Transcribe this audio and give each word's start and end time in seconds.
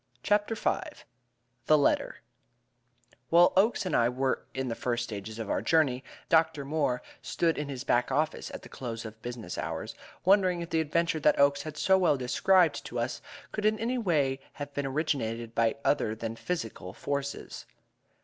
CHAPTER 0.23 0.55
V 0.55 0.79
The 1.67 1.77
Letter 1.77 2.21
While 3.29 3.53
Oakes 3.55 3.85
and 3.85 3.95
I 3.95 4.09
were 4.09 4.47
in 4.51 4.67
the 4.67 4.73
first 4.73 5.03
stages 5.03 5.37
of 5.37 5.47
our 5.47 5.61
journey, 5.61 6.03
Dr. 6.27 6.65
Moore 6.65 7.03
stood 7.21 7.55
in 7.55 7.69
his 7.69 7.83
back 7.83 8.11
office 8.11 8.49
at 8.49 8.63
the 8.63 8.67
close 8.67 9.05
of 9.05 9.21
business 9.21 9.59
hours, 9.59 9.93
wondering 10.25 10.61
if 10.61 10.71
the 10.71 10.81
adventure 10.81 11.19
that 11.19 11.37
Oakes 11.37 11.61
had 11.61 11.77
so 11.77 11.99
well 11.99 12.17
described 12.17 12.83
to 12.87 12.97
us 12.97 13.21
could 13.51 13.63
in 13.63 13.77
any 13.77 13.99
way 13.99 14.39
have 14.53 14.73
been 14.73 14.87
originated 14.87 15.53
by 15.53 15.75
other 15.85 16.15
than 16.15 16.35
physical 16.35 16.93
forces. 16.93 17.67